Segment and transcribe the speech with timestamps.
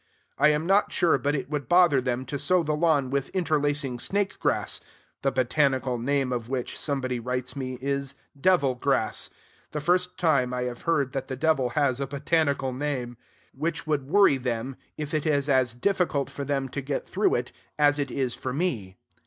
[0.39, 3.99] I am not sure but it would bother them to sow the lawn with interlacing
[3.99, 4.81] snake grass
[5.21, 8.15] (the botanical name of which, somebody writes me, is
[8.49, 9.29] devil grass:
[9.73, 13.15] the first time I have heard that the Devil has a botanical name),
[13.55, 17.51] which would worry them, if it is as difficult for them to get through it
[17.77, 18.97] as it is for me.